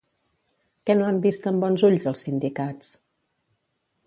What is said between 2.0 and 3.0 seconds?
els sindicats?